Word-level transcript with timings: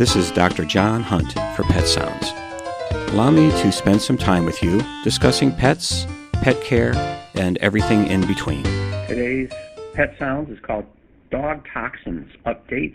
This 0.00 0.16
is 0.16 0.30
Dr. 0.30 0.64
John 0.64 1.02
Hunt 1.02 1.30
for 1.54 1.62
Pet 1.64 1.86
Sounds. 1.86 2.32
Allow 3.12 3.32
me 3.32 3.50
to 3.50 3.70
spend 3.70 4.00
some 4.00 4.16
time 4.16 4.46
with 4.46 4.62
you 4.62 4.80
discussing 5.04 5.54
pets, 5.54 6.06
pet 6.32 6.58
care, 6.62 6.94
and 7.34 7.58
everything 7.58 8.06
in 8.06 8.26
between. 8.26 8.62
Today's 8.62 9.50
Pet 9.92 10.16
Sounds 10.18 10.48
is 10.48 10.58
called 10.62 10.86
Dog 11.30 11.66
Toxins 11.70 12.32
Update 12.46 12.94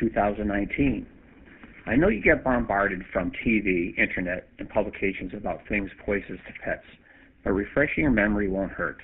2019. 0.00 1.06
I 1.86 1.94
know 1.94 2.08
you 2.08 2.20
get 2.20 2.42
bombarded 2.42 3.04
from 3.12 3.30
TV, 3.30 3.96
internet, 3.96 4.48
and 4.58 4.68
publications 4.68 5.32
about 5.32 5.60
things 5.68 5.92
poisonous 6.04 6.40
to 6.48 6.52
pets, 6.60 6.86
but 7.44 7.52
refreshing 7.52 8.02
your 8.02 8.10
memory 8.10 8.48
won't 8.48 8.72
hurt. 8.72 8.98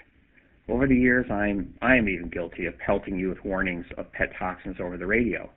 Over 0.68 0.88
the 0.88 0.96
years, 0.96 1.26
I'm 1.30 1.72
I 1.82 1.94
am 1.94 2.08
even 2.08 2.30
guilty 2.30 2.66
of 2.66 2.76
pelting 2.80 3.16
you 3.16 3.28
with 3.28 3.44
warnings 3.44 3.86
of 3.96 4.10
pet 4.10 4.32
toxins 4.36 4.78
over 4.80 4.96
the 4.96 5.06
radio. 5.06 5.48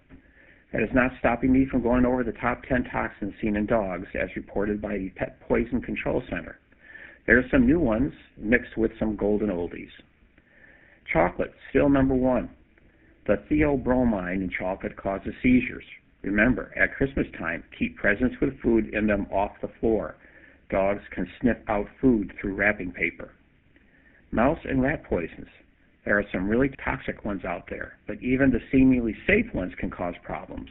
That 0.76 0.84
is 0.84 0.94
not 0.94 1.12
stopping 1.20 1.54
me 1.54 1.66
from 1.66 1.84
going 1.84 2.06
over 2.06 2.22
the 2.22 2.34
top 2.34 2.64
10 2.64 2.90
toxins 2.92 3.34
seen 3.40 3.56
in 3.56 3.66
dogs 3.66 4.08
as 4.14 4.36
reported 4.36 4.82
by 4.82 4.98
the 4.98 5.10
Pet 5.16 5.40
Poison 5.48 5.82
Control 5.82 6.22
Center. 6.30 6.60
There 7.26 7.38
are 7.38 7.48
some 7.50 7.66
new 7.66 7.80
ones 7.80 8.12
mixed 8.36 8.76
with 8.76 8.92
some 9.00 9.16
golden 9.16 9.48
oldies. 9.48 9.92
Chocolate, 11.14 11.54
still 11.70 11.88
number 11.88 12.14
one. 12.14 12.50
The 13.26 13.38
theobromine 13.50 14.44
in 14.44 14.50
chocolate 14.50 14.98
causes 14.98 15.34
seizures. 15.42 15.86
Remember, 16.24 16.74
at 16.76 16.94
Christmas 16.96 17.28
time, 17.40 17.64
keep 17.80 17.96
presents 17.96 18.36
with 18.42 18.60
food 18.60 18.94
in 18.94 19.08
them 19.08 19.28
off 19.32 19.54
the 19.62 19.72
floor. 19.80 20.18
Dogs 20.70 21.04
can 21.12 21.26
sniff 21.40 21.58
out 21.70 21.88
food 22.02 22.34
through 22.42 22.56
wrapping 22.56 22.92
paper. 22.92 23.32
Mouse 24.30 24.60
and 24.66 24.82
rat 24.82 25.06
poisons. 25.06 25.48
There 26.06 26.20
are 26.20 26.26
some 26.32 26.48
really 26.48 26.70
toxic 26.84 27.26
ones 27.26 27.44
out 27.46 27.66
there, 27.70 27.98
but 28.08 28.22
even 28.22 28.52
the 28.52 28.62
seemingly 28.72 29.16
safe 29.26 29.52
ones 29.54 29.74
can 29.80 29.90
cause 29.90 30.14
problems. 30.24 30.70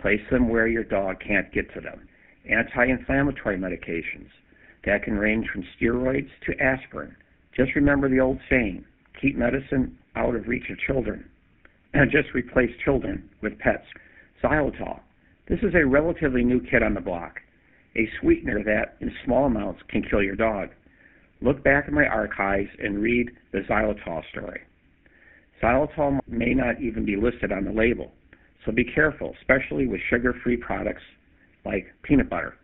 Place 0.00 0.20
them 0.30 0.50
where 0.50 0.68
your 0.68 0.84
dog 0.84 1.16
can't 1.26 1.50
get 1.52 1.72
to 1.74 1.80
them. 1.80 2.06
Anti-inflammatory 2.48 3.58
medications. 3.58 4.28
That 4.84 5.02
can 5.02 5.18
range 5.18 5.48
from 5.48 5.64
steroids 5.80 6.28
to 6.44 6.62
aspirin. 6.62 7.16
Just 7.56 7.74
remember 7.74 8.08
the 8.08 8.20
old 8.20 8.38
saying, 8.50 8.84
keep 9.20 9.36
medicine 9.36 9.96
out 10.14 10.36
of 10.36 10.46
reach 10.46 10.68
of 10.70 10.78
children. 10.78 11.24
And 11.94 12.10
just 12.12 12.34
replace 12.34 12.70
children 12.84 13.28
with 13.40 13.58
pets. 13.58 13.86
Xylitol. 14.44 15.00
This 15.48 15.60
is 15.62 15.74
a 15.74 15.86
relatively 15.86 16.44
new 16.44 16.60
kid 16.60 16.82
on 16.82 16.94
the 16.94 17.00
block. 17.00 17.40
A 17.96 18.08
sweetener 18.20 18.62
that, 18.62 18.96
in 19.00 19.10
small 19.24 19.46
amounts, 19.46 19.80
can 19.88 20.02
kill 20.02 20.22
your 20.22 20.36
dog. 20.36 20.68
Look 21.46 21.62
back 21.62 21.86
in 21.86 21.94
my 21.94 22.06
archives 22.06 22.70
and 22.82 23.00
read 23.00 23.30
the 23.52 23.60
xylitol 23.70 24.28
story. 24.32 24.62
Xylitol 25.62 26.18
may 26.26 26.52
not 26.52 26.80
even 26.80 27.04
be 27.04 27.14
listed 27.14 27.52
on 27.52 27.64
the 27.64 27.70
label, 27.70 28.10
so 28.64 28.72
be 28.72 28.82
careful, 28.82 29.32
especially 29.40 29.86
with 29.86 30.00
sugar 30.10 30.34
free 30.42 30.56
products 30.56 31.04
like 31.64 31.86
peanut 32.02 32.28
butter. 32.28 32.56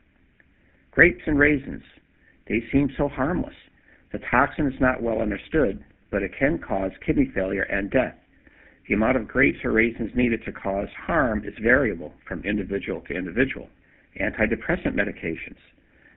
Grapes 0.90 1.22
and 1.26 1.38
raisins, 1.38 1.84
they 2.48 2.60
seem 2.72 2.90
so 2.96 3.06
harmless. 3.06 3.54
The 4.10 4.18
toxin 4.28 4.66
is 4.66 4.80
not 4.80 5.00
well 5.00 5.22
understood, 5.22 5.84
but 6.10 6.24
it 6.24 6.32
can 6.36 6.58
cause 6.58 6.90
kidney 7.06 7.30
failure 7.32 7.62
and 7.62 7.88
death. 7.88 8.16
The 8.88 8.94
amount 8.94 9.16
of 9.16 9.28
grapes 9.28 9.64
or 9.64 9.70
raisins 9.70 10.10
needed 10.16 10.44
to 10.44 10.50
cause 10.50 10.88
harm 11.06 11.44
is 11.44 11.54
variable 11.62 12.14
from 12.26 12.42
individual 12.42 13.00
to 13.02 13.14
individual. 13.14 13.68
Antidepressant 14.20 14.96
medications. 14.96 15.54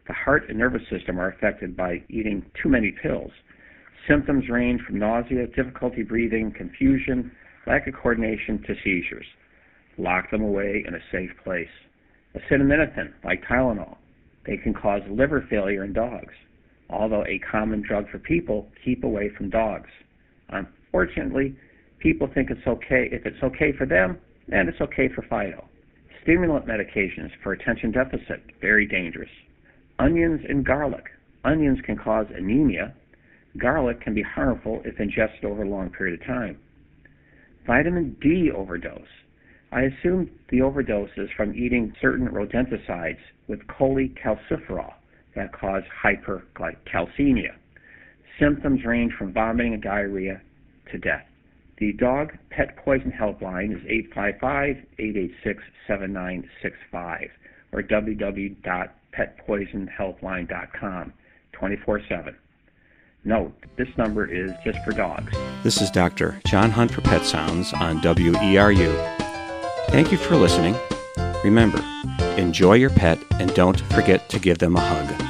The 0.08 0.14
heart 0.14 0.50
and 0.50 0.60
nervous 0.60 0.84
system 0.90 1.20
are 1.20 1.30
affected 1.30 1.76
by 1.76 2.04
eating 2.10 2.46
too 2.62 2.70
many 2.70 2.92
pills. 2.92 3.32
Symptoms 4.08 4.50
range 4.50 4.82
from 4.82 5.00
nausea, 5.00 5.48
difficulty 5.48 6.04
breathing, 6.04 6.52
confusion, 6.52 7.32
lack 7.66 7.88
of 7.88 7.96
coordination 7.96 8.62
to 8.68 8.76
seizures. 8.84 9.26
Lock 9.98 10.30
them 10.30 10.44
away 10.44 10.84
in 10.88 10.94
a 10.94 11.00
safe 11.12 11.32
place. 11.44 11.70
Acetaminophen, 12.36 13.14
like 13.24 13.44
Tylenol, 13.46 13.98
they 14.46 14.58
can 14.58 14.74
cause 14.74 15.02
liver 15.10 15.46
failure 15.50 15.84
in 15.84 15.94
dogs. 15.94 16.34
Although 16.90 17.26
a 17.26 17.40
common 17.40 17.82
drug 17.82 18.10
for 18.12 18.20
people, 18.20 18.68
keep 18.84 19.04
away 19.04 19.30
from 19.36 19.50
dogs. 19.50 19.90
Unfortunately, 20.50 21.56
people 22.00 22.28
think 22.32 22.52
it's 22.52 22.68
okay. 22.68 23.10
If 23.12 23.26
it's 23.26 23.42
okay 23.42 23.72
for 23.76 23.88
them, 23.88 24.20
then 24.48 24.68
it's 24.68 24.82
okay 24.82 25.10
for 25.16 25.24
Fido. 25.24 25.68
Stimulant 26.22 26.68
medications 26.68 27.32
for 27.42 27.54
attention 27.54 27.92
deficit, 27.92 28.44
very 28.62 28.86
dangerous. 28.86 29.30
Onions 29.98 30.42
and 30.48 30.66
garlic. 30.66 31.06
Onions 31.46 31.80
can 31.86 31.98
cause 31.98 32.28
anemia. 32.36 32.94
Garlic 33.58 34.02
can 34.02 34.14
be 34.14 34.22
harmful 34.22 34.82
if 34.84 35.00
ingested 35.00 35.46
over 35.46 35.64
a 35.64 35.70
long 35.70 35.90
period 35.90 36.20
of 36.20 36.28
time. 36.28 36.58
Vitamin 37.66 38.16
D 38.22 38.52
overdose. 38.52 39.08
I 39.72 39.84
assume 39.84 40.30
the 40.50 40.62
overdose 40.62 41.12
is 41.18 41.30
from 41.36 41.56
eating 41.56 41.94
certain 42.02 42.28
rodenticides 42.28 43.20
with 43.48 43.66
cholecalciferol 43.68 44.94
that 45.36 45.54
cause 45.54 45.84
hypercalcemia. 46.04 47.56
Symptoms 48.40 48.84
range 48.84 49.14
from 49.18 49.34
vomiting 49.34 49.74
and 49.74 49.84
diarrhea 49.84 50.42
to 50.92 50.98
death. 50.98 51.26
The 51.78 51.94
dog 51.94 52.34
pet 52.50 52.76
poison 52.78 53.12
helpline 53.12 53.72
is 53.72 53.84
855 53.88 54.78
886 55.00 55.64
7965 55.88 57.30
or 57.72 57.82
www 57.82 58.90
petpoisonhelpline.com 59.18 61.14
24 61.54 62.02
7. 62.08 62.36
Note, 63.24 63.54
this 63.76 63.88
number 63.98 64.26
is 64.32 64.52
just 64.64 64.78
for 64.86 64.92
dogs. 64.92 65.34
This 65.64 65.82
is 65.82 65.90
Dr. 65.90 66.40
John 66.46 66.70
Hunt 66.70 66.92
for 66.92 67.02
Pet 67.02 67.26
Sounds 67.26 67.74
on 67.74 68.00
WERU. 68.02 69.18
Thank 69.90 70.12
you 70.12 70.18
for 70.18 70.36
listening. 70.36 70.76
Remember, 71.44 71.84
enjoy 72.38 72.74
your 72.74 72.92
pet 72.92 73.18
and 73.40 73.54
don't 73.56 73.80
forget 73.94 74.30
to 74.30 74.40
give 74.40 74.60
them 74.60 74.76
a 74.76 74.82
hug. 74.82 75.25